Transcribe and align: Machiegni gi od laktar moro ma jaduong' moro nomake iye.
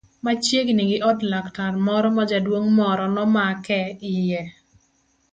Machiegni 0.25 0.83
gi 0.91 0.95
od 1.09 1.19
laktar 1.33 1.73
moro 1.87 2.09
ma 2.15 2.23
jaduong' 2.31 2.69
moro 2.79 3.05
nomake 3.17 3.79
iye. 4.13 4.41